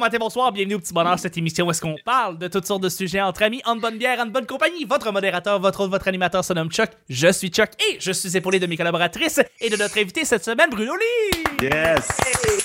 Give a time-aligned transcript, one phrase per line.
[0.00, 2.82] matin, bonsoir, bienvenue au Petit Bonheur, cette émission où est-ce qu'on parle de toutes sortes
[2.82, 4.86] de sujets entre amis, en bonne bière, en bonne compagnie.
[4.86, 8.58] Votre modérateur, votre votre animateur se nomme Chuck, je suis Chuck et je suis épaulé
[8.58, 11.44] de mes collaboratrices et de notre invité cette semaine, Bruno Lee!
[11.62, 12.08] Yes!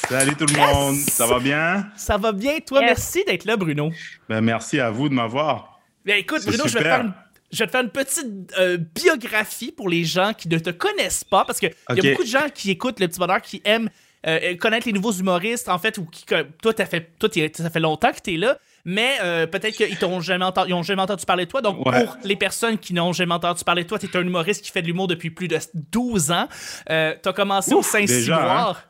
[0.07, 1.87] Salut tout le monde, ça va bien?
[1.97, 3.91] Ça va bien, toi, merci d'être là, Bruno.
[4.29, 5.81] Ben, merci à vous de m'avoir.
[6.05, 7.13] Ben écoute, Bruno, je vais, te faire une,
[7.51, 11.25] je vais te faire une petite euh, biographie pour les gens qui ne te connaissent
[11.25, 13.89] pas, parce qu'il y a beaucoup de gens qui écoutent le Petit Bonheur qui aiment
[14.27, 17.79] euh, connaître les nouveaux humoristes, en fait, ou qui, toi, as fait, toi, ça fait
[17.79, 21.25] longtemps que tu es là, mais euh, peut-être qu'ils t'ont jamais entendu, ont jamais entendu
[21.25, 21.61] parler de toi.
[21.61, 24.63] Donc, pour les personnes qui n'ont jamais entendu parler de toi, tu es un humoriste
[24.63, 25.57] qui fait de l'humour depuis plus de
[25.91, 26.47] 12 ans.
[26.89, 28.83] Euh, tu as commencé au Saint-Cyboire.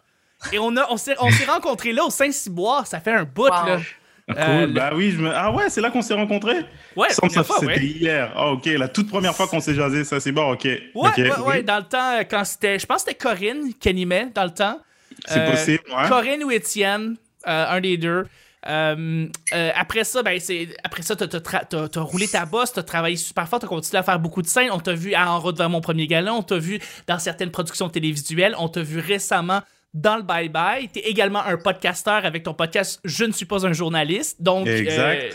[0.43, 0.49] Hein?
[0.53, 1.15] Et on, a, on s'est
[1.47, 3.79] rencontrés là au Saint-Cyboire, ça fait un bout, là.
[4.27, 4.73] Ah, cool.
[4.73, 5.29] bah oui, je me...
[5.31, 6.65] Ah ouais, c'est là qu'on s'est rencontrés?
[6.95, 7.21] Ouais, ça,
[7.59, 8.31] c'était hier.
[8.35, 10.65] Ah, ok, la toute première fois qu'on s'est jasé, ça c'est bon, ok.
[10.65, 12.79] Ouais, ouais, ouais, dans le temps, quand c'était.
[12.79, 14.79] Je pense que c'était Corinne qui animait dans le temps.
[15.27, 16.07] C'est euh, possible, ouais.
[16.07, 17.15] Corinne ou Étienne,
[17.47, 18.25] euh, un des deux.
[18.67, 19.27] Euh,
[19.75, 23.59] après ça, ben, c'est, après ça, t'as, as, roulé ta bosse, t'as travaillé super fort,
[23.59, 24.71] t'as continué à faire beaucoup de scènes.
[24.71, 27.51] On t'a vu à En route vers mon premier galon, on t'a vu dans certaines
[27.51, 29.61] productions télévisuelles, on t'a vu récemment
[29.93, 30.89] dans le Bye Bye.
[30.89, 34.41] T'es également un podcasteur avec ton podcast Je ne suis pas un journaliste.
[34.41, 34.67] Donc,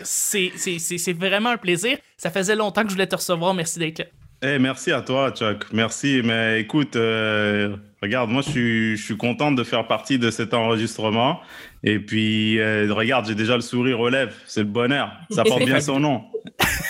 [0.03, 1.99] c'est, c'est, vraiment un plaisir.
[2.17, 3.55] Ça faisait longtemps que je voulais te recevoir.
[3.55, 4.05] Merci d'être là.
[4.43, 5.67] Eh, merci à toi, Chuck.
[5.73, 6.23] Merci.
[6.25, 10.55] Mais écoute, euh, regarde, moi, je suis, je suis content de faire partie de cet
[10.55, 11.41] enregistrement.
[11.85, 14.33] Et puis, euh, regarde, j'ai déjà le sourire aux lèvres.
[14.47, 15.13] C'est le bonheur.
[15.31, 16.25] Ça porte bien son nom.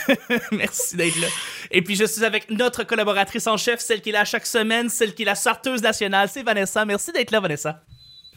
[0.53, 1.27] merci d'être là.
[1.73, 4.89] Et puis, je suis avec notre collaboratrice en chef, celle qui est là chaque semaine,
[4.89, 6.29] celle qui est la sorteuse nationale.
[6.29, 6.85] C'est Vanessa.
[6.85, 7.83] Merci d'être là, Vanessa.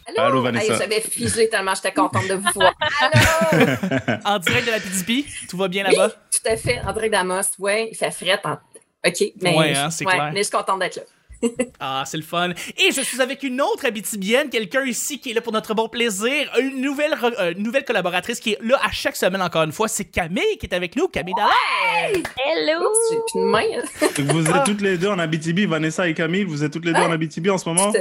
[0.08, 0.78] Allô, Allô Vanessa.
[0.80, 2.74] J'avais figé tellement j'étais contente de vous voir.
[3.02, 4.18] Allô!
[4.26, 6.10] en direct de la PDP, tout va bien là-bas?
[6.10, 6.82] tout à fait.
[6.86, 7.90] En direct d'Amos, oui.
[7.92, 8.58] Il fait fret en
[9.06, 10.32] OK, mais, ouais, hein, c'est clair.
[10.34, 11.04] mais je suis contente d'être là.
[11.80, 12.52] ah, c'est le fun.
[12.78, 15.90] Et je suis avec une autre habitibienne, quelqu'un ici qui est là pour notre bon
[15.90, 19.88] plaisir, une nouvelle, euh, nouvelle collaboratrice qui est là à chaque semaine encore une fois,
[19.88, 21.08] c'est Camille qui est avec nous.
[21.08, 22.24] Camille Dallaire!
[22.46, 22.90] Hello!
[23.12, 24.34] J'ai plus de main.
[24.34, 27.02] vous êtes toutes les deux en Abitibi, Vanessa et Camille, vous êtes toutes les deux
[27.02, 27.92] en Abitibi en ce moment?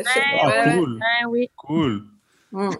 [0.43, 1.01] Ah, cool.
[1.29, 1.51] oui.
[1.57, 2.05] Cool.
[2.53, 2.71] Mm.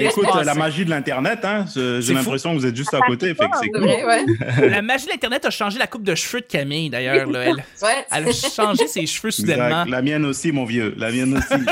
[0.00, 3.34] écoute, la magie de l'Internet, hein, j'ai l'impression que vous êtes juste à côté.
[3.34, 3.84] Fait que c'est cool.
[3.84, 4.68] ouais.
[4.70, 7.14] la magie de l'Internet a changé la coupe de cheveux de Camille, d'ailleurs.
[7.16, 7.28] Elle,
[7.82, 8.06] ouais.
[8.10, 9.84] elle a changé ses cheveux soudainement.
[9.84, 10.94] La mienne aussi, mon vieux.
[10.96, 11.62] La mienne aussi.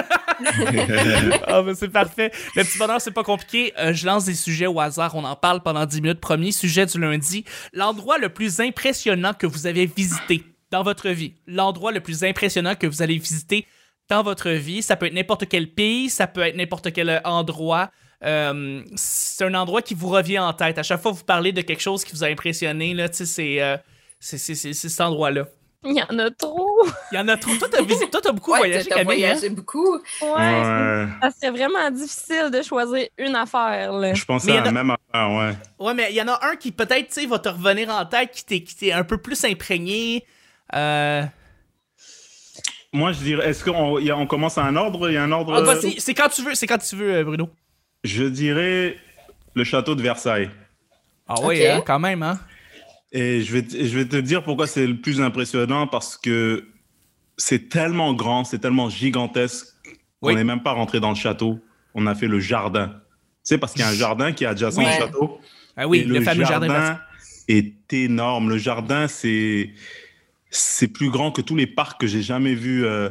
[1.50, 2.30] oh, ben c'est parfait.
[2.54, 3.72] Le petit bonheur, c'est pas compliqué.
[3.78, 5.14] Euh, je lance des sujets au hasard.
[5.14, 6.20] On en parle pendant 10 minutes.
[6.20, 7.44] Premier sujet du lundi.
[7.72, 11.32] L'endroit le plus impressionnant que vous avez visité dans votre vie.
[11.46, 13.66] L'endroit le plus impressionnant que vous allez visiter
[14.08, 14.82] dans votre vie.
[14.82, 17.90] Ça peut être n'importe quel pays, ça peut être n'importe quel endroit.
[18.24, 20.78] Euh, c'est un endroit qui vous revient en tête.
[20.78, 23.76] À chaque fois que vous parlez de quelque chose qui vous a impressionné, là, euh,
[24.20, 25.46] c'est, c'est, cet endroit-là.
[25.84, 26.84] Il y en a trop.
[27.12, 27.54] Il y en a trop.
[27.54, 29.24] Toi, t'as, as beaucoup voyagé, Camille.
[29.24, 29.34] Hein?
[29.34, 29.94] voyagé beaucoup.
[29.94, 31.06] Ouais.
[31.22, 33.92] Ça serait vraiment difficile de choisir une affaire.
[33.92, 34.12] Là.
[34.12, 35.52] Je pensais à la même affaire, ouais.
[35.78, 38.04] Ouais, mais il y en a un qui peut-être, tu sais, va te revenir en
[38.06, 40.26] tête, qui t'est, qui t'est un peu plus imprégné.
[40.74, 41.22] Euh,
[42.92, 45.52] moi, je dirais, est-ce qu'on on commence à un ordre Il y a un ordre.
[45.54, 47.50] Ah, c'est quand tu veux, c'est quand tu veux, euh, Bruno.
[48.04, 48.96] Je dirais
[49.54, 50.50] le château de Versailles.
[51.26, 52.38] Ah oui, hein, quand même, hein.
[53.12, 56.68] Et je vais, je vais te dire pourquoi c'est le plus impressionnant parce que
[57.36, 59.66] c'est tellement grand, c'est tellement gigantesque
[60.20, 61.58] qu'on n'est même pas rentré dans le château.
[61.94, 62.88] On a fait le jardin.
[62.88, 65.40] Tu sais, parce qu'il y a un jardin qui est adjacent au château.
[65.76, 67.00] Ah oui, le, fameux jardin, jardin
[67.46, 68.50] est énorme.
[68.50, 69.70] Le jardin, c'est
[70.50, 73.10] c'est plus grand que tous les parcs que j'ai jamais vus, euh,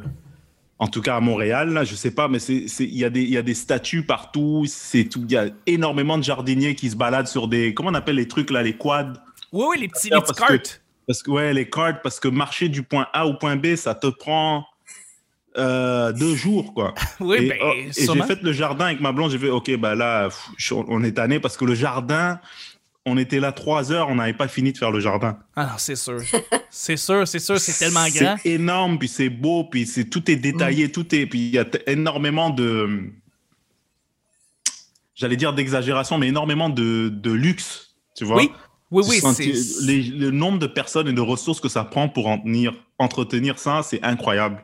[0.79, 1.71] en tout cas à Montréal.
[1.73, 4.65] Là, je sais pas, mais il y, a des, y a des statues partout.
[4.93, 7.73] Il y a énormément de jardiniers qui se baladent sur des.
[7.73, 9.13] Comment on appelle les trucs là, les quads?
[9.51, 10.81] Oui, oui, les petits, les cartes.
[11.07, 13.95] parce que, ouais, les cartes, parce que marcher du point A au point B, ça
[13.95, 14.65] te prend.
[15.57, 16.93] Euh, deux jours, quoi.
[17.19, 19.31] oui, et, ben, oh, et j'ai fait le jardin avec ma blonde.
[19.31, 20.29] J'ai fait, OK, bah là,
[20.71, 22.39] on est tanné parce que le jardin,
[23.07, 25.39] on était là trois heures, on n'avait pas fini de faire le jardin.
[25.55, 26.19] Ah c'est sûr.
[26.69, 28.35] c'est sûr, c'est sûr, c'est tellement grand.
[28.43, 30.91] C'est énorme, puis c'est beau, puis c'est tout est détaillé, mm.
[30.91, 33.09] tout est, puis il y a énormément de,
[35.15, 38.37] j'allais dire d'exagération, mais énormément de, de, luxe, tu vois.
[38.37, 38.51] Oui,
[38.91, 40.13] oui, oui.
[40.17, 43.83] le nombre de personnes et de ressources que ça prend pour en tenir, entretenir ça,
[43.83, 44.63] c'est incroyable.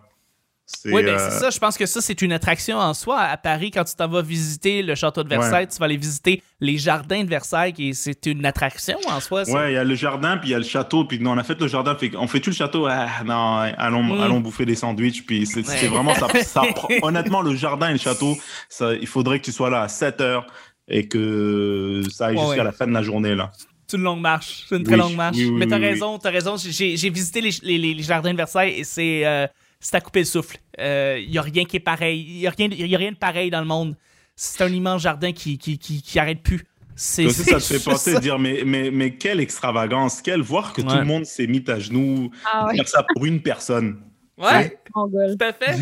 [0.86, 1.50] Oui, ben, c'est euh, ça.
[1.50, 3.20] Je pense que ça, c'est une attraction en soi.
[3.20, 6.42] À Paris, quand tu t'en vas visiter le château de Versailles, tu vas aller visiter
[6.62, 9.44] les jardins de Versailles, et c'est une attraction en soi.
[9.48, 11.04] Oui, il y a le jardin, puis il y a le château.
[11.06, 11.98] Puis on a fait le jardin.
[12.18, 12.88] on fait tout le château.
[12.88, 14.22] Ah, non, allons, mm.
[14.22, 15.26] allons bouffer des sandwichs.
[15.26, 16.28] Puis c'est vraiment ça,
[17.02, 18.38] Honnêtement, le jardin et le château,
[18.70, 20.48] ça, il faudrait que tu sois là à 7 heures
[20.88, 23.36] et que ça aille jusqu'à la fin de la journée.
[23.36, 23.52] là.
[23.86, 24.66] C'est une longue marche.
[24.70, 25.38] C'est une très longue marche.
[25.38, 26.56] Mais t'as raison, t'as raison.
[26.58, 29.26] J'ai visité les, les, jardins de Versailles et c'est.
[29.26, 29.46] Euh,
[29.84, 30.58] c'est à couper le souffle.
[30.78, 32.26] Il euh, n'y a rien qui est pareil.
[32.28, 33.96] Il n'y a, rien, y a rien de pareil dans le monde.
[34.36, 36.64] c'est un immense jardin qui, qui, qui, qui arrête plus.
[36.96, 40.96] C'est ça te fait penser dire mais, mais, mais quelle extravagance, quelle voir que tout
[40.96, 44.00] le monde s'est mis à genoux ah, faire ça pour une personne.
[44.38, 45.76] Ouais, tout à fait.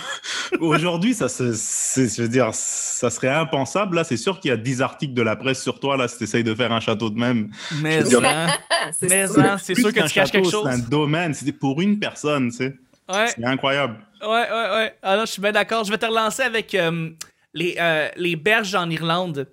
[0.60, 3.96] Aujourd'hui, ça je veux dire, ça serait impensable.
[3.96, 6.18] Là, c'est sûr qu'il y a 10 articles de la presse sur toi là si
[6.18, 7.50] tu essayes de faire un château de même.
[7.82, 8.02] Mais
[8.98, 10.66] c'est sûr que tu caches quelque chose.
[10.70, 12.76] C'est un domaine, c'était pour une personne, tu sais.
[13.08, 13.28] Ouais.
[13.28, 13.96] C'est incroyable.
[14.20, 14.94] Ouais, ouais, ouais.
[15.02, 15.84] Alors, je suis bien d'accord.
[15.84, 17.10] Je vais te relancer avec euh,
[17.54, 19.48] les, euh, les berges en Irlande.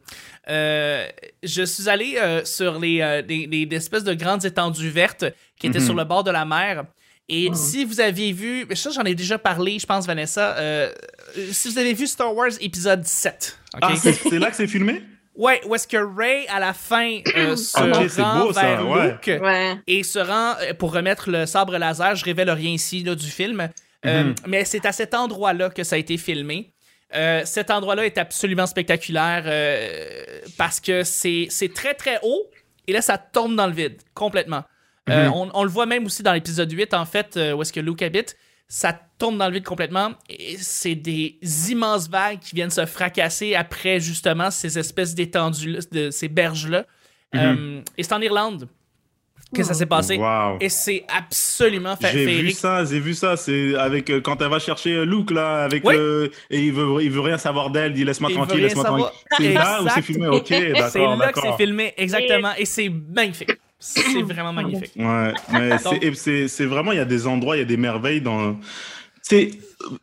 [0.50, 1.08] Euh,
[1.42, 5.26] je suis allé sur les, des, espèces de grandes étendues vertes
[5.58, 5.86] qui étaient mhm.
[5.86, 6.86] sur le bord de la mer.
[7.28, 7.56] Et mhm.
[7.56, 10.56] si vous aviez vu, ça j'en ai déjà parlé, je pense, Vanessa,
[11.52, 13.60] si vous avez vu Star Wars épisode 7.
[13.82, 15.02] Ah, c'est là que c'est filmé?
[15.36, 19.32] Ouais, où est-ce que Ray, à la fin, se rend vers Luke
[19.88, 22.16] et se rend pour remettre le sabre laser.
[22.16, 23.70] Je révèle rien ici là, du film.
[24.06, 24.36] Euh, mhm.
[24.48, 26.72] mais c'est à cet endroit-là que ça a été filmé.
[27.16, 30.24] Euh, cet endroit-là est absolument spectaculaire euh,
[30.58, 32.50] parce que c'est très très haut
[32.88, 34.64] et là ça tombe dans le vide complètement.
[35.08, 35.32] Mhm.
[35.54, 38.36] on, le voit même aussi dans l'épisode 8 en fait où est-ce que Luke habite.
[38.68, 41.38] Ça tombe dans le vide complètement et c'est des
[41.70, 46.86] immenses vagues qui viennent se fracasser après justement ces espèces d'étendues, de ces berges-là.
[47.34, 47.84] Mhm.
[47.98, 48.70] et c'est en Irlande
[49.54, 50.20] que ça s'est passé.
[50.60, 52.12] Et c'est absolument fait.
[52.12, 53.38] J'ai vu ça, j'ai vu ça.
[53.38, 57.02] C'est avec euh, quand elle va chercher euh, Luke là, avec le et il veut,
[57.02, 57.92] il veut rien savoir d'elle.
[57.92, 59.08] Il dit laisse-moi tranquille, laisse-moi tranquille.
[59.38, 60.28] C'est là où c'est filmé?
[60.28, 60.90] Ok, d'accord.
[60.90, 62.52] C'est là que c'est filmé, exactement.
[62.58, 63.52] Et c'est magnifique.
[63.86, 64.94] C'est vraiment magnifique.
[64.96, 65.78] Ouais, mais
[66.48, 68.58] c'est vraiment il y a des endroits, il y a des merveilles dans.
[69.22, 69.52] C'est,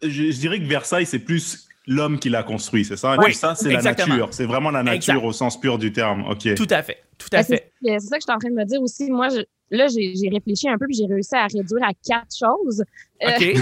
[0.02, 3.16] je, je dirais que Versailles c'est plus l'homme qui l'a construit, c'est ça?
[3.18, 4.28] Oui, ça, c'est la nature.
[4.30, 6.24] C'est vraiment la nature au sens pur du terme.
[6.30, 6.54] OK.
[6.54, 6.98] Tout à fait.
[7.18, 7.72] Tout à fait.
[7.82, 9.10] C'est ça que je suis en train de me dire aussi.
[9.10, 9.28] Moi,
[9.70, 12.84] là, j'ai réfléchi un peu puis j'ai réussi à réduire à quatre choses.
[13.22, 13.56] Euh, OK.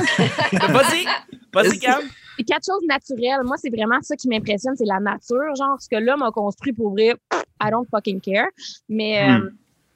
[0.71, 1.07] Vas-y.
[1.53, 2.03] Vas-y, Cam.
[2.47, 3.43] Quatre choses naturelles.
[3.45, 5.55] Moi, c'est vraiment ça qui m'impressionne, c'est la nature.
[5.59, 7.15] Genre, ce que l'homme a construit pour vrai,
[7.63, 8.49] I don't fucking care.
[8.89, 9.51] Mais, euh, hmm.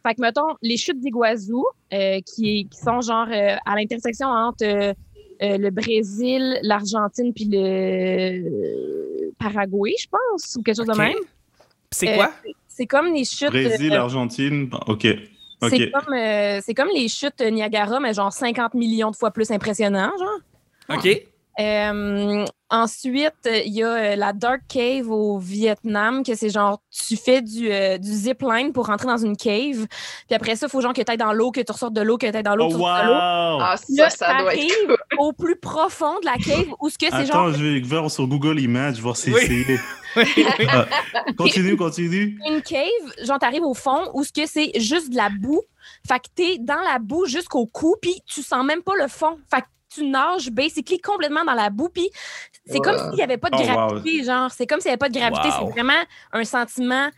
[0.06, 1.54] Fait que, mettons, les chutes d'Iguazu,
[1.92, 4.94] euh, qui, qui sont genre à l'intersection entre
[5.42, 11.16] euh, le Brésil, l'Argentine, puis le Paraguay, je pense, ou quelque chose de même.
[11.90, 12.32] C'est quoi?
[12.46, 13.50] Euh, c'est comme les chutes.
[13.50, 15.06] Brésil, euh, Argentine, OK.
[15.68, 16.14] C'est comme,
[16.76, 20.98] comme, les chutes Niagara, mais genre 50 millions de fois plus impressionnant, genre.
[20.98, 21.08] OK.
[21.60, 27.16] Euh, ensuite, il y a euh, la Dark Cave au Vietnam, que c'est genre, tu
[27.16, 29.86] fais du, euh, du zip line pour rentrer dans une cave.
[30.26, 32.00] Puis après ça, il faut genre que tu ailles dans l'eau, que tu ressortes de
[32.00, 32.86] l'eau, que tu ailles dans l'eau, oh, wow.
[32.86, 37.26] Ah, ça, ça doit être au plus profond de la cave, où ce que c'est
[37.26, 37.48] genre...
[37.48, 39.78] Attends, je vais voir sur Google Images, voir si c'est...
[40.16, 40.86] Ah,
[41.36, 42.38] continue, continue.
[42.48, 42.86] Une cave,
[43.24, 45.62] genre, t'arrives au fond, où ce que c'est juste de la boue.
[46.06, 49.38] Fait que t'es dans la boue jusqu'au cou, puis tu sens même pas le fond.
[49.52, 51.88] Fait que tu nages basically complètement dans la boue.
[51.88, 52.11] Puis
[52.67, 54.50] c'est comme s'il n'y avait pas de oh, gravité, genre.
[54.50, 55.49] C'est comme s'il n'y avait pas de gravité.
[55.58, 56.02] C'est vraiment
[56.32, 57.11] un sentiment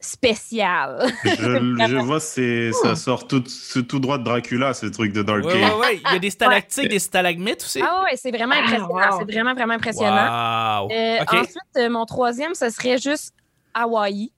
[0.00, 1.06] spécial.
[1.24, 3.42] Je, vois, c'est, ça sort tout,
[3.88, 6.30] tout droit de Dracula, ce truc de Dark ouais, ouais, ouais, Il y a des
[6.30, 7.80] stalactites, des stalagmites aussi.
[7.82, 9.18] Ah ouais, c'est vraiment ah, impressionnant.
[9.18, 10.88] C'est vraiment, vraiment impressionnant.
[10.90, 13.34] Euh, ensuite, euh, mon troisième, ce serait juste
[13.74, 14.32] Hawaï.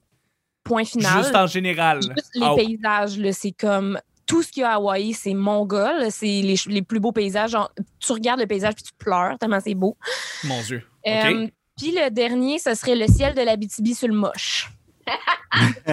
[0.63, 1.23] Point final.
[1.23, 2.01] Juste en général.
[2.01, 3.99] Juste les paysages, c'est comme
[4.29, 6.05] tout ce qu'il y a à Hawaï, c'est mongol.
[6.11, 7.57] C'est les, les, plus beaux paysages.
[7.99, 9.97] tu regardes le paysage puis tu pleures tellement c'est beau.
[10.43, 10.83] Mon Dieu.
[11.07, 14.69] Euh, puis le dernier, ce serait le ciel de la BTB sur le moche.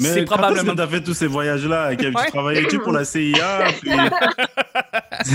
[0.00, 0.74] Mais c'est probablement.
[0.74, 1.94] tu as fait tous ces voyages-là?
[1.94, 3.66] Tu travaillais-tu pour la CIA?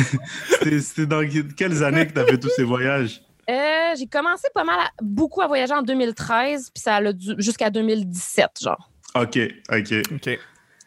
[0.62, 3.22] C'était dans quelles années que tu as fait tous ces voyages?
[3.50, 7.01] Euh, j'ai commencé pas mal, beaucoup à voyager en 2013, puis ça a
[7.38, 8.91] jusqu'à 2017, genre.
[9.15, 9.39] OK,
[9.72, 9.93] OK.
[10.13, 10.39] OK.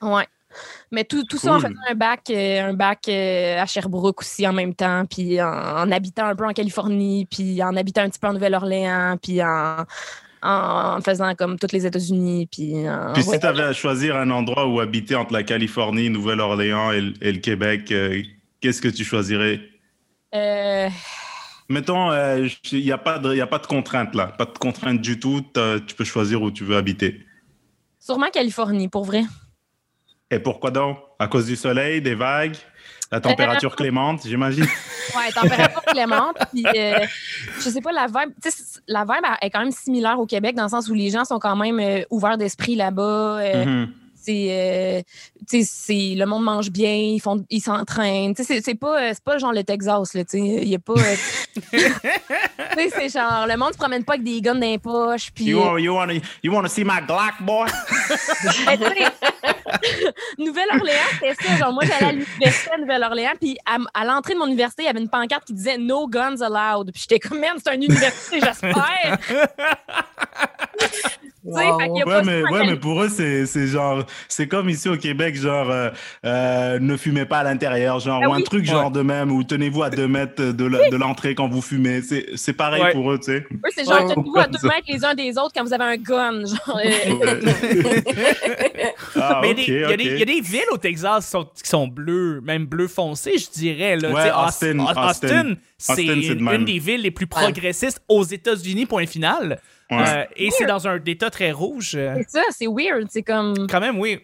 [0.03, 0.27] Ouais.
[0.91, 4.47] Mais tout, tout ça en faisant un bac, euh, un bac euh, à Sherbrooke aussi
[4.47, 8.19] en même temps, puis en, habitant un peu en Californie, puis en habitant un petit
[8.19, 9.85] peu en Nouvelle-Orléans, puis en,
[10.43, 12.49] en, faisant comme toutes les États-Unis.
[12.51, 12.75] Puis,
[13.15, 17.01] puis si tu avais à choisir un endroit où habiter entre la Californie, Nouvelle-Orléans et,
[17.01, 18.23] le Québec, euh,
[18.61, 19.61] qu'est-ce que tu choisirais?
[21.69, 22.13] Mettons,
[22.73, 25.43] il n'y a, pas de, a pas de contrainte là, pas de contrainte du tout.
[25.87, 27.21] Tu peux choisir où tu veux habiter.
[27.99, 29.23] Sûrement Californie, pour vrai.
[30.33, 30.97] Et pourquoi donc?
[31.19, 32.57] À cause du soleil, des vagues,
[33.13, 34.67] la température clémente, j'imagine?
[35.15, 36.39] Oui, température clémente.
[36.51, 37.01] Puis, euh,
[37.59, 38.33] je sais pas, la vibe,
[38.89, 41.39] la vibe est quand même similaire au Québec dans le sens où les gens sont
[41.39, 43.41] quand même euh, ouverts d'esprit là-bas.
[43.41, 43.89] Euh, mm-hmm.
[44.23, 45.05] C'est,
[45.65, 48.35] c'est, le monde mange bien, ils font, ils s'entraînent.
[48.37, 50.23] C'est, c'est pas, c'est pas genre le Texas là.
[50.33, 50.95] Il y a pas.
[51.73, 55.31] c'est genre le monde se promène pas avec des guns dans les poches.
[55.33, 55.47] Puis.
[55.47, 57.69] You, you wanna, you wanna see my Glock boy?
[58.79, 59.13] Nouvelle
[60.39, 61.57] Nouvelle-Orléans, c'était ça.
[61.57, 64.87] Genre, moi, j'allais à l'université à Nouvelle-Orléans, puis à, à l'entrée de mon université, il
[64.87, 66.93] y avait une pancarte qui disait No guns allowed.
[66.93, 69.19] Puis j'étais comme, man, c'est une université, j'espère.
[71.45, 71.79] Wow.
[72.07, 75.91] Ouais, mais, ouais, mais pour eux, c'est genre, c'est comme ici au Québec, genre, euh,
[76.25, 79.43] euh, ne fumez pas à l'intérieur, genre, ah, ou un truc genre de même, ou
[79.43, 82.01] tenez-vous à deux mètres de l'entrée quand vous fumez.
[82.03, 83.45] C'est pareil pour eux, tu sais.
[83.51, 85.97] Eux, c'est genre, tenez-vous à deux mètres les uns des autres quand vous avez un
[85.97, 86.81] gun, genre.
[89.17, 92.41] ah, mais il y, y, a des villes au Texas qui sont, qui sont bleues,
[92.41, 93.97] même bleu foncé, je dirais.
[93.97, 99.59] Là, ouais, Austin, Austin, c'est une, des villes les plus progressistes aux États-Unis, point final.
[100.01, 101.91] Euh, et c'est dans un état très rouge.
[101.93, 103.09] C'est ça, c'est weird.
[103.11, 103.67] C'est comme.
[103.69, 104.21] Quand même, oui.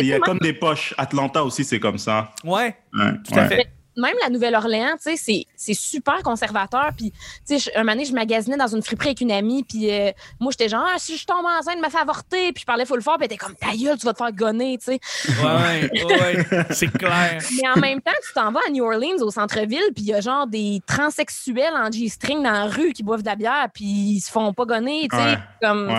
[0.00, 0.94] Il y a comme des poches.
[0.98, 2.30] Atlanta aussi, c'est comme ça.
[2.44, 2.76] Ouais.
[2.92, 3.68] tout à fait
[3.98, 6.90] même la Nouvelle-Orléans, tu sais, c'est super conservateur.
[6.96, 7.12] Puis,
[7.46, 10.10] tu sais, un moment donné, je magasinais dans une friperie avec une amie, puis euh,
[10.40, 12.52] moi, j'étais genre, ah, si je tombe enceinte, me fais avorter.
[12.52, 14.32] Puis je parlais full fort, puis elle était comme, ta gueule, tu vas te faire
[14.32, 15.00] gonner, tu sais.
[15.42, 17.42] Ouais, ouais, c'est clair.
[17.56, 20.14] Mais en même temps, tu t'en vas à New Orleans, au centre-ville, puis il y
[20.14, 23.84] a genre des transsexuels en G-string dans la rue qui boivent de la bière, puis
[23.84, 25.38] ils se font pas gonner, tu sais.
[25.60, 25.90] Comme,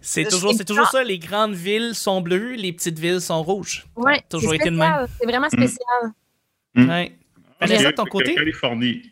[0.00, 3.86] c'est toujours, toujours ça, les grandes villes sont bleues, les petites villes sont rouges.
[3.96, 5.06] Ouais, toujours été de même.
[5.20, 6.12] C'est vraiment spécial.
[6.74, 6.88] Mm.
[6.88, 7.12] Ouais.
[7.66, 8.34] ça de ton côté?
[8.34, 9.02] Californie.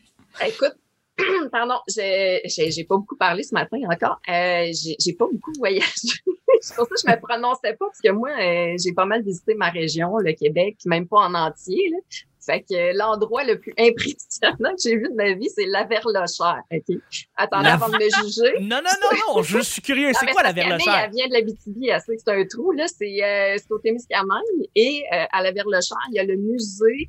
[0.40, 0.74] Ben, écoute,
[1.52, 4.20] pardon, j'ai pas beaucoup parlé ce matin encore.
[4.28, 5.86] Euh, j'ai pas beaucoup voyagé.
[6.60, 9.22] C'est pour ça que je me prononçais pas, parce que moi, euh, j'ai pas mal
[9.24, 11.90] visité ma région, le Québec, même pas en entier.
[11.90, 11.98] Là.
[12.44, 16.62] Fait que l'endroit le plus impressionnant que j'ai vu de ma vie, c'est la Verlochère.
[16.70, 16.96] OK?
[17.36, 18.60] Attendez avant de me juger.
[18.60, 20.10] Non, non, non, non, je suis curieux.
[20.18, 21.04] C'est quoi la Verlochère?
[21.04, 22.86] Elle vient de la BTB, elle sait que c'est un trou, là.
[22.88, 24.68] C'est euh, au Témiscamingue.
[24.74, 27.08] Et euh, à la Verlochère, il y a le musée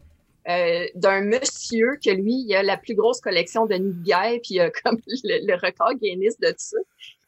[0.49, 4.39] euh, d'un monsieur que lui, il a la plus grosse collection de nids de guerre,
[4.43, 6.77] puis il a comme le, record Guinness de tout ça.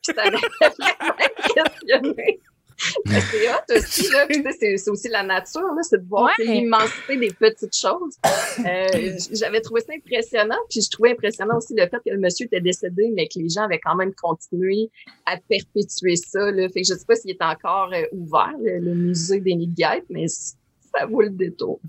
[0.04, 0.24] Puis ça
[1.56, 2.40] questionné.
[2.78, 4.28] c'est hot aussi, là.
[4.60, 8.18] c'est aussi la nature, là, c'est de voir l'immensité des petites choses.
[8.60, 12.48] Euh, J'avais trouvé ça impressionnant, puis je trouvais impressionnant aussi le fait que le monsieur
[12.48, 14.90] était décédé, mais que les gens avaient quand même continué
[15.26, 16.52] à perpétuer ça.
[16.52, 16.68] Là.
[16.68, 20.04] Fait que je sais pas s'il est encore euh, ouvert, le, musée des nids de
[20.10, 21.80] mais ça vaut le détour.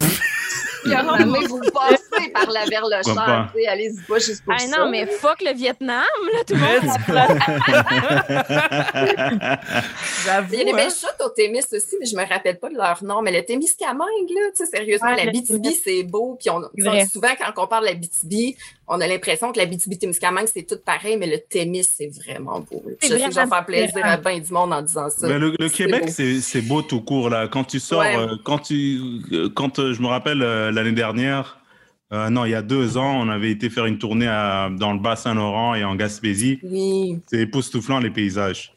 [1.27, 1.61] Mais vous
[2.33, 4.79] par la vers le champ, allez-y pas juste pour ah, ça.
[4.79, 7.07] non, mais fuck le Vietnam, là, tout le monde.
[10.25, 10.53] J'avoue.
[10.53, 12.77] Il y a des belles chutes au Témis aussi, mais je me rappelle pas de
[12.77, 13.23] leur nom.
[13.23, 16.37] Mais le Témiscamingue, là, tu sais, sérieusement, la BTB, c'est beau.
[16.39, 16.63] Puis on,
[17.11, 18.57] souvent, quand on parle de la BTB,
[18.89, 22.83] on a l'impression que la BTB-Témiscamingue, c'est tout pareil, mais le Témis, c'est vraiment beau.
[23.03, 25.27] Je sais que je vais faire plaisir à bien du monde en disant ça.
[25.27, 27.49] Mais le, Québec, c'est beau tout court, là.
[27.49, 29.01] Quand tu sors, euh, quand tu,
[29.33, 31.59] euh, quand euh, je me rappelle l'année dernière,
[32.11, 35.75] non, il y a deux ans, on avait été faire une tournée dans le Bas-Saint-Laurent
[35.75, 36.59] et en Gaspésie.
[36.63, 37.21] Oui.
[37.27, 38.73] C'est époustouflant, les paysages.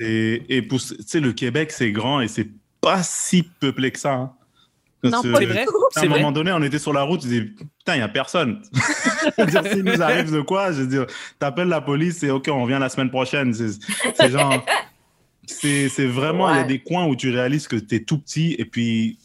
[0.00, 2.48] Et, tu sais, le Québec, c'est grand et c'est
[2.80, 4.12] pas si peuplé que ça.
[4.12, 4.32] Hein.
[5.04, 5.64] Non, pas vrai.
[5.96, 8.08] À un moment donné, on était sur la route, tu dis, putain, il n'y a
[8.08, 8.62] personne.
[9.72, 11.06] S'il nous arrive de quoi, je veux dire,
[11.38, 13.54] t'appelles la police et OK, on vient la semaine prochaine.
[13.54, 14.64] C'est genre.
[15.46, 18.54] C'est vraiment, il y a des coins où tu réalises que tu es tout petit
[18.58, 19.18] et puis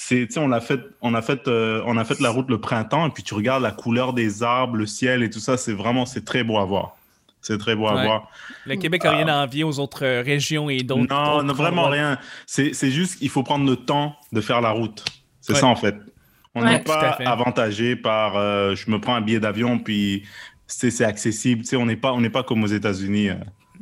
[0.00, 3.06] c'est on a fait on a fait euh, on a fait la route le printemps
[3.06, 6.06] et puis tu regardes la couleur des arbres le ciel et tout ça c'est vraiment
[6.06, 6.96] c'est très beau à voir.
[7.42, 8.30] C'est très beau à voir.
[8.66, 11.88] Le Québec n'a rien à envier aux autres euh, régions et d'autres non, non vraiment
[11.88, 12.18] rien.
[12.46, 15.04] C'est juste il faut prendre le temps de faire la route.
[15.40, 15.96] C'est ça en fait.
[16.54, 20.24] On n'est pas avantagé par euh, je me prends un billet d'avion puis
[20.66, 21.62] c'est accessible.
[21.74, 23.30] On n'est pas on n'est pas comme aux États-Unis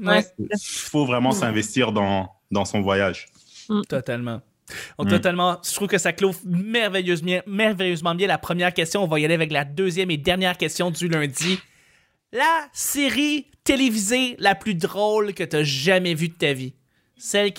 [0.00, 0.24] il
[0.60, 3.26] faut vraiment s'investir dans dans son voyage.
[3.88, 4.40] Totalement
[4.98, 5.08] Mm.
[5.08, 5.60] Totalement.
[5.64, 9.02] Je trouve que ça clôt merveilleusement, merveilleusement bien la première question.
[9.02, 11.58] On va y aller avec la deuxième et dernière question du lundi.
[12.32, 16.74] La série télévisée la plus drôle que tu as jamais vue de ta vie.
[17.16, 17.52] Celle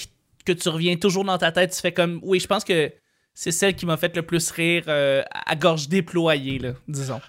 [0.46, 1.72] que tu reviens toujours dans ta tête.
[1.74, 2.20] Tu fais comme.
[2.24, 2.92] Oui, je pense que
[3.34, 7.22] c'est celle qui m'a fait le plus rire euh, à gorge déployée, là, disons.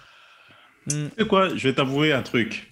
[0.87, 1.07] Mm.
[1.09, 1.55] Tu sais quoi?
[1.55, 2.69] Je vais t'avouer un truc.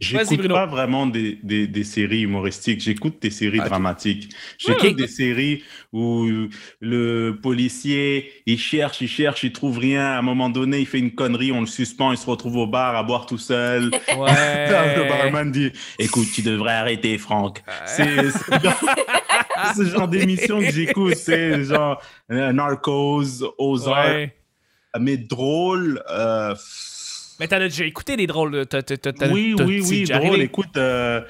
[0.00, 4.32] J'écoute pas vraiment des, des, des, séries humoristiques, j'écoute des séries dramatiques.
[4.56, 6.24] J'écoute des séries où
[6.80, 10.04] le policier, il cherche, il cherche, il trouve rien.
[10.04, 12.66] À un moment donné, il fait une connerie, on le suspend, il se retrouve au
[12.68, 13.90] bar à boire tout seul.
[14.18, 14.68] Ouais.
[14.96, 17.62] le barman dit Écoute, tu devrais arrêter, Franck.
[17.86, 18.30] C'est
[19.76, 21.14] ce genre d'émission que j'écoute.
[21.14, 22.00] C'est genre
[22.30, 24.30] euh, Narcos, Ozark.
[24.98, 26.02] Mais drôle.
[26.10, 26.54] Euh,
[27.38, 28.66] mais t'as déjà écouté des drôles.
[29.30, 30.40] oui, oui, oui, drôle.
[30.40, 31.20] Écoute, euh,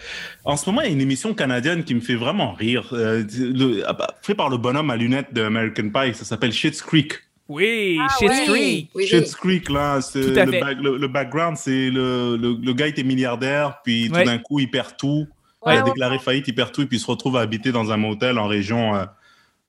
[0.44, 2.88] en ce moment, il y a une émission canadienne qui me fait vraiment rire.
[2.92, 3.24] Euh,
[3.86, 6.14] ah bah, fait par le bonhomme à lunettes de American Pie.
[6.14, 7.14] Ça s'appelle Shit's Creek.
[7.48, 8.90] Oui, ah, Shit's Creek.
[9.06, 14.38] Shit's Creek, là, le, le, background, c'est le, le, gars était milliardaire, puis tout d'un
[14.38, 15.26] coup, il perd tout.
[15.66, 17.90] il a déclaré faillite, il perd tout, et puis il se retrouve à habiter dans
[17.90, 19.04] un motel en région euh,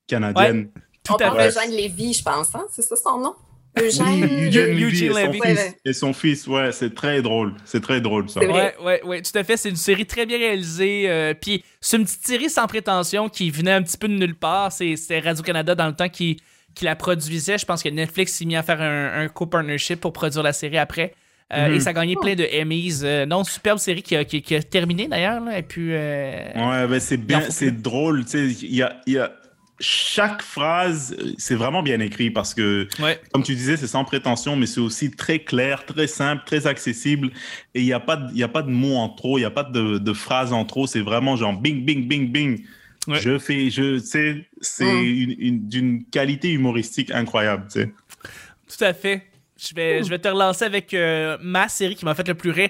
[0.07, 0.69] canadienne.
[1.09, 2.53] On parle de Jeanne Lévy, je pense.
[2.53, 2.65] Hein?
[2.69, 3.35] C'est ça son nom?
[3.77, 5.75] Eugene, Levy.
[5.85, 7.53] Et son fils, ouais, c'est très drôle.
[7.65, 8.39] C'est très drôle, ça.
[8.39, 9.57] Ouais, ouais, ouais, tout à fait.
[9.57, 11.09] C'est une série très bien réalisée.
[11.09, 14.35] Euh, puis c'est une petite série sans prétention qui venait un petit peu de nulle
[14.35, 14.71] part.
[14.71, 16.41] C'était Radio-Canada dans le temps qui,
[16.75, 17.57] qui la produisait.
[17.57, 20.77] Je pense que Netflix s'est mis à faire un, un co-partnership pour produire la série
[20.77, 21.13] après.
[21.51, 21.79] Euh, et mhm.
[21.79, 23.01] ça a gagné plein de Emmys.
[23.03, 25.41] Euh, non, superbe série qui a, qui, a terminé d'ailleurs.
[25.49, 25.91] Et puis.
[25.91, 28.25] ouais, ben c'est bien, c'est drôle.
[28.25, 29.31] Tu sais, il y a, y a
[29.79, 32.87] chaque phrase, c'est vraiment bien écrit parce que,
[33.31, 37.31] comme tu disais, c'est sans prétention, mais c'est aussi très clair, très simple, très accessible.
[37.73, 39.51] Et il n'y a, pas de, a pas de mots en trop, il n'y a
[39.51, 40.87] pas de, de phrases en trop.
[40.87, 42.63] C'est vraiment genre bing, bing, bing, bing.
[43.07, 45.67] Je fais, je sais, c'est mm.
[45.67, 47.67] d'une qualité humoristique incroyable.
[47.73, 49.23] Tout à fait.
[49.57, 52.51] Je vais, je vais te relancer avec euh, ma série qui m'a fait le plus
[52.51, 52.69] rire.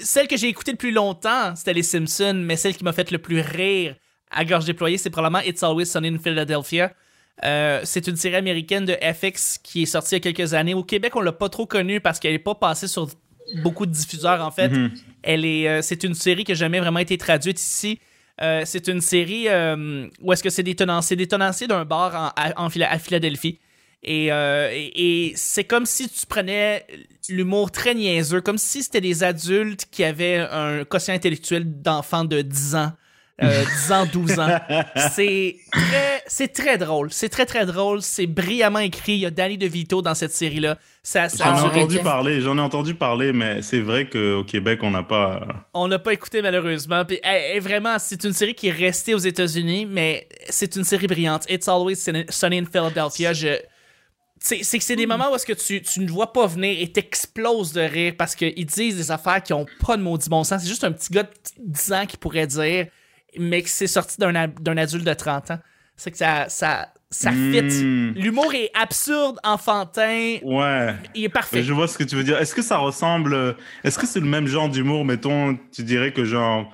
[0.00, 3.10] Celle que j'ai écoutée le plus longtemps, c'était Les Simpsons, mais celle qui m'a fait
[3.10, 3.96] le plus rire,
[4.30, 6.92] à gorge déployée, c'est probablement It's Always Sunny in Philadelphia.
[7.44, 10.74] Euh, c'est une série américaine de FX qui est sortie il y a quelques années.
[10.74, 13.08] Au Québec, on l'a pas trop connue parce qu'elle n'est pas passée sur
[13.62, 14.68] beaucoup de diffuseurs en fait.
[14.68, 14.90] Mm-hmm.
[15.22, 18.00] Elle est, euh, c'est une série qui n'a jamais vraiment été traduite ici.
[18.40, 19.46] Euh, c'est une série
[20.20, 23.58] où est-ce que c'est des tenanciers, des tenanciers d'un bar en, à Philadelphie.
[24.04, 26.86] Et, et c'est comme si tu prenais
[27.28, 32.42] l'humour très niaiseux, comme si c'était des adultes qui avaient un quotient intellectuel d'enfants de
[32.42, 32.92] 10 ans.
[33.40, 34.58] 10 euh, ans, 12 ans.
[35.12, 37.12] C'est très, c'est très drôle.
[37.12, 38.02] C'est très, très drôle.
[38.02, 39.12] C'est brillamment écrit.
[39.12, 40.76] Il y a Danny DeVito dans cette série-là.
[41.02, 44.90] Ça, j'en ai entendu parler, j'en ai entendu parler, mais c'est vrai qu'au Québec, on
[44.90, 45.46] n'a pas.
[45.72, 47.04] On n'a pas écouté, malheureusement.
[47.04, 47.20] Puis,
[47.60, 51.44] vraiment, c'est une série qui est restée aux États-Unis, mais c'est une série brillante.
[51.48, 53.32] It's Always Sunny in Philadelphia.
[53.32, 53.56] Je
[54.40, 55.08] c'est que c'est des mm.
[55.08, 58.34] moments où est-ce que tu, tu, ne vois pas venir et t'exploses de rire parce
[58.34, 60.62] qu'ils disent des affaires qui ont pas de maudit bon sens.
[60.62, 62.86] C'est juste un petit gars de 10 ans qui pourrait dire
[63.38, 65.58] mais que c'est sorti d'un adulte de 30 ans.
[65.96, 67.62] C'est que ça, ça, ça fit.
[67.62, 68.12] Hmm.
[68.14, 70.38] L'humour est absurde, enfantin.
[70.42, 70.94] Ouais.
[71.14, 71.62] Il est parfait.
[71.62, 72.38] Je vois ce que tu veux dire.
[72.38, 73.56] Est-ce que ça ressemble.
[73.82, 76.70] Est-ce que c'est le même genre d'humour, mettons, tu dirais que genre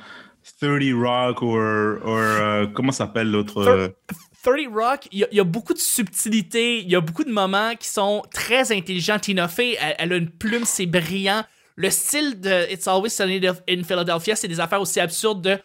[0.60, 1.56] 30 Rock ou.
[1.56, 3.94] Euh, comment s'appelle l'autre.
[4.42, 7.88] 30 Rock, il y, a beaucoup de subtilité, il y a beaucoup de moments qui
[7.88, 9.18] sont très intelligents.
[9.18, 11.44] Tina Fey, elle, a une plume, c'est brillant.
[11.76, 15.58] Le style de It's Always Sunny in Philadelphia, c'est des affaires aussi absurdes de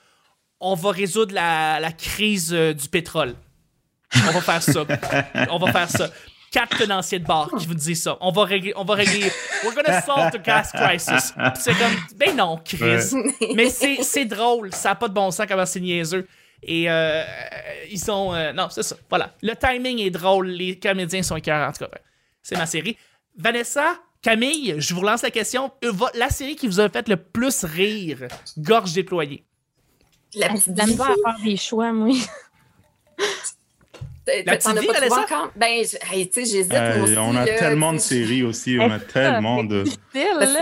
[0.60, 3.36] on va résoudre la, crise euh, du pétrole.
[4.16, 4.86] On va faire ça.
[5.52, 6.10] on va faire ça.
[6.52, 8.18] Quatre tenanciers de bar qui vous disent ça.
[8.22, 9.32] On va régler, on va régler.
[9.64, 11.34] We're gonna solve the gas crisis.
[11.60, 13.16] C'est comme, ben non, crise.
[13.56, 14.74] Mais c'est drôle.
[14.74, 16.28] Ça n'a pas de bon sens comment c'est niaiseux.
[16.64, 17.24] Et euh,
[17.90, 18.34] ils sont.
[18.34, 18.96] Euh, non, c'est ça.
[19.10, 19.36] Voilà.
[19.42, 20.48] Le timing est drôle.
[20.48, 21.70] Les comédiens sont cœur.
[21.70, 21.92] En tout cas,
[22.42, 22.98] c'est ma série.
[23.38, 25.72] Vanessa, Camille, je vous relance la question.
[26.16, 29.46] La série qui vous a fait le plus rire, gorge déployée.
[30.36, 32.16] La petite à faire des choix, moi.
[34.46, 35.52] La petite vie, encore?
[35.56, 39.84] Ben, tu sais, j'hésite euh, On a tellement de séries aussi, on a tellement de...
[40.14, 40.62] C'est là?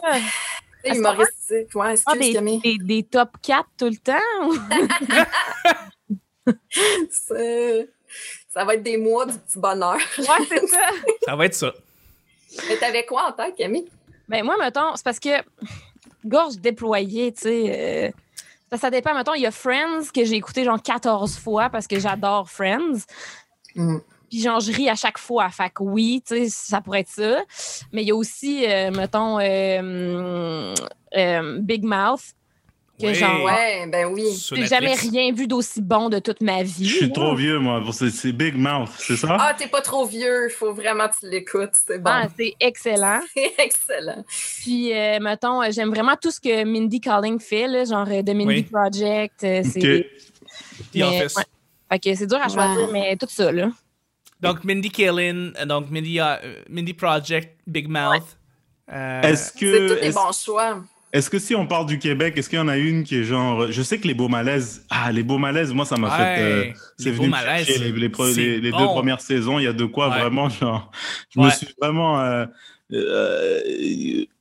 [0.86, 4.14] Humoristique, ouais, ah, des, des, des, top 4 tout le temps?
[8.50, 9.98] ça va être des mois du petit bonheur.
[10.18, 10.90] Ouais, c'est ça.
[11.26, 11.74] ça va être ça.
[12.70, 13.90] Mais t'avais quoi en tête, Camille?
[14.30, 15.42] Ben moi, mettons, c'est parce que
[16.24, 17.74] gorge déployée, tu sais...
[17.76, 18.12] Euh,
[18.76, 19.14] ça, dépend.
[19.14, 23.06] Mettons, il y a Friends que j'ai écouté genre 14 fois parce que j'adore Friends.
[23.76, 23.98] Mm.
[24.30, 25.50] Puis genre, je ris à chaque fois.
[25.50, 27.44] Fait que oui, tu sais, ça pourrait être ça.
[27.94, 30.76] Mais il y a aussi, euh, mettons, euh,
[31.16, 32.34] euh, Big Mouth
[33.00, 34.26] que genre, ouais, ben oui.
[34.54, 36.88] J'ai jamais rien vu d'aussi bon de toute ma vie.
[36.88, 37.84] Je suis trop vieux, moi.
[37.92, 39.38] C'est Big Mouth, c'est ça?
[39.40, 40.48] Ah, t'es pas trop vieux.
[40.50, 41.74] Il faut vraiment que tu l'écoutes.
[41.74, 42.10] C'est bon.
[42.12, 43.20] Ah, c'est excellent.
[43.34, 44.24] C'est excellent.
[44.62, 48.34] Puis, euh, mettons, euh, j'aime vraiment tout ce que Mindy Calling fait, là, genre The
[48.34, 49.36] Mindy Project.
[49.42, 49.78] c'est.
[49.78, 50.10] Okay.
[50.96, 52.16] Mais, ouais.
[52.16, 53.70] c'est dur à choisir, mais tout ça, là.
[54.40, 56.20] Donc, Mindy Kaling, donc Mindy,
[56.70, 58.38] Mindy Project, Big Mouth.
[58.88, 59.88] Est-ce que.
[59.90, 60.84] C'est tous des bons choix.
[61.14, 63.24] Est-ce que si on parle du Québec, est-ce qu'il y en a une qui est
[63.24, 63.72] genre.
[63.72, 64.86] Je sais que les beaux malaises.
[64.90, 66.42] Ah, les beaux malaises, moi, ça m'a fait.
[66.42, 66.66] Euh,
[66.98, 69.58] c'est venu malaises, les, les, les, deux premières saisons.
[69.60, 70.92] Il y a de quoi vraiment, genre.
[71.30, 72.22] Je me suis vraiment.
[72.22, 72.46] Euh,
[72.94, 73.60] euh,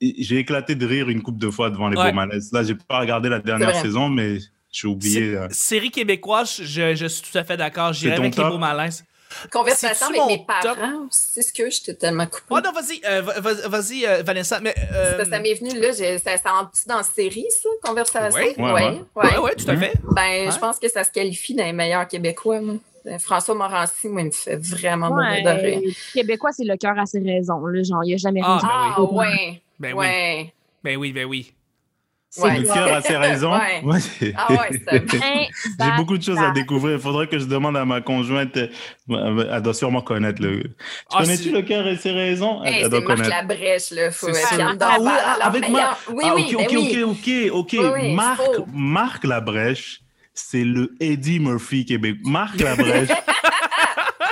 [0.01, 2.51] j'ai éclaté de rire une coupe de fois devant les beaux malaises.
[2.53, 4.39] Là, j'ai pas regardé la dernière saison, mais
[4.73, 5.39] j'ai oublié.
[5.51, 7.93] Série québécoise, je, je, suis tout à fait d'accord.
[7.93, 9.05] J'irai avec les beaux malaises.
[9.51, 12.47] Conversation avec mes parents, c'est ce que j'étais tellement coupée.
[12.51, 13.23] Oh non, vas-y, euh,
[13.69, 14.61] vas-y, euh, Vanessa.
[14.61, 15.25] Mais, euh...
[15.25, 18.41] ça, m'est venu, là, ça, ça entre dans la série, ça, Conversation?
[18.41, 19.93] Oui, ouais, ouais, ouais, ouais, tout à fait.
[20.13, 22.77] Ben, je pense que ça se qualifie dans les meilleurs Québécois, moi.
[23.07, 25.95] Euh, François Morancy, moi, il me fait vraiment ouais, de rire.
[26.13, 27.65] Québécois, c'est le cœur à ses raisons.
[27.67, 28.71] Là, genre, il n'y a jamais ah, rien.
[28.71, 29.17] Ah, ben oui.
[29.17, 29.63] ouais.
[29.79, 30.55] Ben ouais.
[30.83, 31.53] Ben oui, ben oui.
[32.45, 33.53] Le cœur a ses raisons.
[33.53, 33.83] Ouais.
[34.37, 34.83] ah ouais,
[35.81, 36.97] J'ai beaucoup de choses à découvrir.
[36.97, 38.57] Il faudrait que je demande à ma conjointe.
[38.57, 40.63] Elle doit sûrement connaître le.
[40.63, 40.71] Tu
[41.13, 42.63] ah, connais-tu le cœur et ses raisons?
[42.65, 43.31] Hey, elle doit connaître.
[43.31, 44.11] la brèche, là.
[44.11, 45.99] Faut ah, oui, avec Marc.
[46.13, 48.03] Oui, oui, ok, ok, ok, ok, ok.
[48.15, 50.01] Marc, Marc Labrèche,
[50.35, 52.31] c'est le Eddie Murphy québécois.
[52.31, 53.09] Marc Labrèche.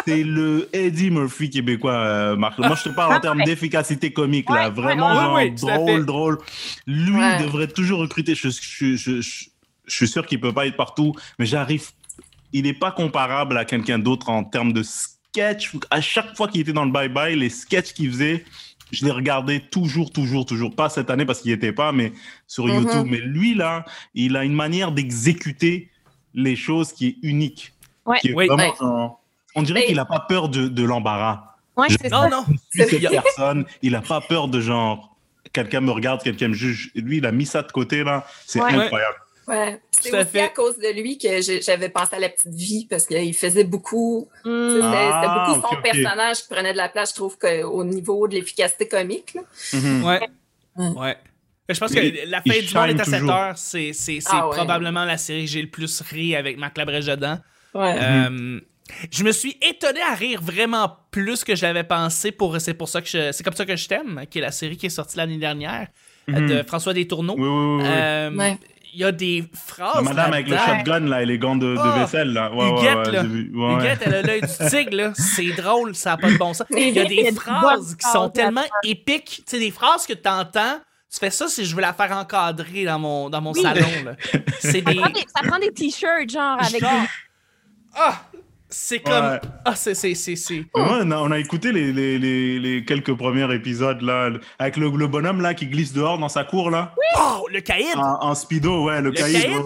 [0.04, 2.58] c'est le Eddie Murphy québécois, euh, Marc.
[2.58, 4.70] Moi, je te parle en termes d'efficacité comique, là.
[4.70, 6.38] Vraiment, genre, drôle, drôle.
[6.86, 8.34] Lui, il devrait toujours recruter.
[8.34, 11.90] Je, je, je, je suis sûr qu'il peut pas être partout, mais j'arrive.
[12.52, 15.72] Il n'est pas comparable à quelqu'un d'autre en termes de sketch.
[15.90, 18.44] À chaque fois qu'il était dans le bye-bye, les sketchs qu'il faisait,
[18.92, 20.74] je les regardais toujours, toujours, toujours.
[20.74, 22.12] Pas cette année parce qu'il n'y était pas, mais
[22.46, 22.74] sur mm-hmm.
[22.74, 23.06] YouTube.
[23.10, 25.90] Mais lui, là, il a une manière d'exécuter
[26.34, 27.72] les choses qui est unique.
[28.06, 28.18] Ouais.
[28.20, 29.18] Qui est vraiment,
[29.54, 31.54] on dirait qu'il n'a pas peur de, de l'embarras.
[31.76, 32.44] Ouais, c'est non, non.
[32.70, 35.16] Cette personne, il n'a pas peur de genre,
[35.52, 36.90] quelqu'un me regarde, quelqu'un me juge.
[36.94, 38.26] Lui, il a mis ça de côté, là.
[38.46, 39.16] C'est incroyable.
[39.46, 39.80] Ouais.
[39.90, 43.34] C'est aussi à cause de lui que j'avais pensé à la petite vie parce qu'il
[43.34, 44.28] faisait beaucoup.
[44.44, 44.70] Mm.
[44.70, 48.34] C'était ah, beaucoup son personnage qui prenait de la place, je trouve, au niveau de
[48.34, 49.36] l'efficacité comique.
[49.72, 50.02] Mm-hmm.
[50.02, 50.28] Ouais.
[50.76, 51.16] Ouais.
[51.68, 53.58] Je pense que La fin du monde est à 7 heures.
[53.58, 57.38] C'est ah probablement la série que j'ai le plus ri avec Marc Labrèche dedans.
[57.74, 57.96] Ouais.
[57.98, 58.60] Euh,
[59.10, 62.32] je me suis étonné à rire vraiment plus que je l'avais pensé.
[62.32, 64.76] Pour, c'est pour ça que c'est comme ça que je t'aime, qui est la série
[64.76, 65.88] qui est sortie l'année dernière
[66.28, 66.46] mhm.
[66.48, 67.36] de François Destourneaux.
[67.38, 68.54] Oui, oui, euh,
[68.92, 69.96] Il y a des phrases.
[69.96, 72.52] La madame avec le shotgun là, et les gants de, oh, vaisselle là.
[72.52, 73.24] Ouais, Huguette, là.
[73.24, 75.12] Huguette, elle a l'œil du tigre là.
[75.14, 76.66] C'est drôle, ça n'a pas de bon sens.
[76.70, 79.42] Il y a des phrases qui sont tellement épiques.
[79.46, 80.80] Tu sais, des phrases que tu entends.
[81.10, 83.86] Tu fais ça si je veux la faire encadrer dans mon, dans mon salon.
[84.04, 84.16] Là.
[84.58, 84.96] C'est des...
[84.96, 86.88] Ça prend des, t-shirts, genre, avec des...
[87.94, 88.20] Ah!
[88.76, 89.38] C'est comme.
[89.64, 89.94] Ah, c'est.
[89.94, 94.30] c'est, c'est, on, a, on a écouté les, les, les, les, quelques premiers épisodes, là,
[94.58, 96.92] avec le, le, bonhomme, là, qui glisse dehors dans sa cour, là.
[96.96, 97.20] Oui!
[97.20, 97.94] Oh, le caïd!
[97.96, 99.62] En, speedo, ouais, le, le caïd.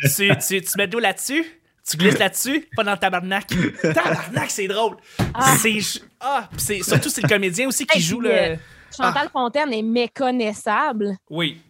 [0.00, 1.44] tu, tu, tu mets de l'eau là-dessus?
[1.88, 3.46] Tu glisses là-dessus, pas dans le tabarnak.
[3.80, 4.96] Tabarnak, c'est drôle.
[5.32, 5.54] Ah.
[5.56, 5.78] C'est.
[6.18, 8.32] Ah, c'est, surtout, c'est le comédien aussi qui joue le.
[8.32, 8.56] Euh,
[8.96, 11.16] Chantal Fontaine est méconnaissable.
[11.30, 11.62] Oui.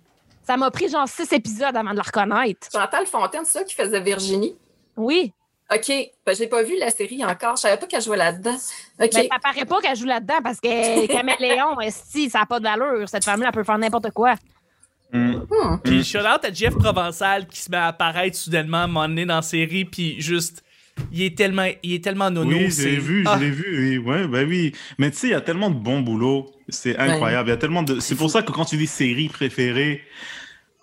[0.46, 2.68] Ça m'a pris genre six épisodes avant de la reconnaître.
[2.72, 4.56] Chantal Fontaine, c'est ça qui faisait Virginie?
[4.96, 5.34] Oui.
[5.74, 5.92] OK.
[6.24, 7.56] Ben, j'ai pas vu la série encore.
[7.56, 8.54] Je savais pas qu'elle jouait là-dedans.
[9.00, 9.10] OK.
[9.12, 12.64] Ben, ça paraît pas qu'elle joue là-dedans parce que Caméléon, si, ça n'a pas de
[12.64, 13.08] valeur.
[13.08, 14.34] Cette femme-là, elle peut faire n'importe quoi.
[15.12, 15.32] Mm.
[15.34, 15.78] Hmm.
[15.82, 19.08] Puis shout out à Jeff Provençal qui se met à apparaître soudainement à un moment
[19.08, 20.62] donné dans la série, puis juste.
[21.12, 22.56] Il est tellement, il est tellement nono.
[22.56, 23.36] Oui, je l'ai vu, je ah.
[23.36, 23.98] l'ai vu.
[23.98, 24.72] Oui, ouais, ben oui.
[24.96, 26.50] Mais tu sais, il y a tellement de bons boulots.
[26.70, 27.50] C'est incroyable.
[27.50, 28.00] Il y a tellement de.
[28.00, 30.00] C'est pour ça que quand tu dis série préférée,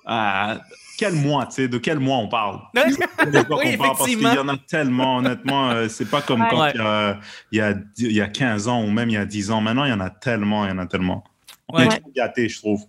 [0.07, 0.55] euh,
[0.97, 2.59] quel mois, tu sais, de quel mois on parle?
[2.75, 6.81] oui, parce qu'il y en a tellement, honnêtement, euh, c'est pas comme quand il, y
[6.81, 7.19] a,
[7.51, 9.61] il, y a, il y a 15 ans ou même il y a 10 ans.
[9.61, 11.23] Maintenant, il y en a tellement, il y en a tellement.
[11.69, 12.83] On est trop gâtés, je trouve.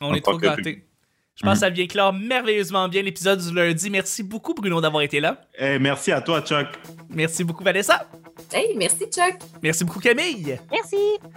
[0.00, 0.84] On, est trop gâtés.
[1.40, 3.88] Je pense que ça vient clore merveilleusement bien l'épisode du lundi.
[3.88, 5.40] Merci beaucoup, Bruno, d'avoir été là.
[5.58, 6.66] Hey, merci à toi, Chuck.
[7.08, 8.06] Merci beaucoup, Vanessa.
[8.52, 9.38] Hey, merci, Chuck.
[9.62, 10.58] Merci beaucoup, Camille.
[10.70, 10.96] Merci.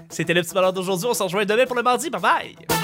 [0.09, 1.07] C'était le petit bonheur d'aujourd'hui.
[1.09, 2.09] On se rejoint demain pour le mardi.
[2.09, 2.82] Bye bye.